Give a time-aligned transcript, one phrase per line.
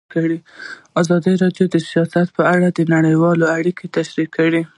[1.01, 4.61] ازادي راډیو د سیاست په اړه نړیوالې اړیکې تشریح کړي.